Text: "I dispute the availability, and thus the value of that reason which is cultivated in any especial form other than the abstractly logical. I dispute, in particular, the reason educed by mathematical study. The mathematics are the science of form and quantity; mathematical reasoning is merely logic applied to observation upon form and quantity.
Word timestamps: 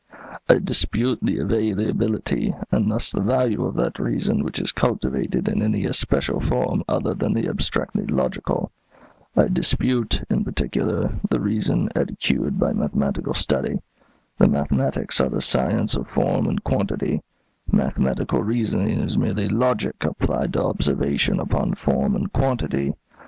"I 0.49 0.55
dispute 0.57 1.19
the 1.21 1.37
availability, 1.37 2.55
and 2.71 2.89
thus 2.91 3.11
the 3.11 3.21
value 3.21 3.63
of 3.65 3.75
that 3.75 3.99
reason 3.99 4.43
which 4.43 4.57
is 4.57 4.71
cultivated 4.71 5.47
in 5.47 5.61
any 5.61 5.85
especial 5.85 6.39
form 6.39 6.83
other 6.89 7.13
than 7.13 7.33
the 7.33 7.47
abstractly 7.47 8.07
logical. 8.07 8.71
I 9.37 9.47
dispute, 9.47 10.23
in 10.27 10.43
particular, 10.43 11.19
the 11.29 11.39
reason 11.39 11.89
educed 11.95 12.57
by 12.57 12.73
mathematical 12.73 13.35
study. 13.35 13.77
The 14.39 14.47
mathematics 14.47 15.21
are 15.21 15.29
the 15.29 15.39
science 15.39 15.93
of 15.95 16.07
form 16.07 16.47
and 16.47 16.63
quantity; 16.63 17.21
mathematical 17.71 18.41
reasoning 18.41 19.01
is 19.01 19.19
merely 19.19 19.47
logic 19.49 20.03
applied 20.03 20.53
to 20.53 20.63
observation 20.63 21.39
upon 21.39 21.75
form 21.75 22.15
and 22.15 22.33
quantity. 22.33 22.95